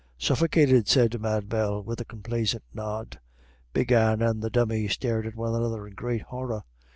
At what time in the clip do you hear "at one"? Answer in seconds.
5.27-5.53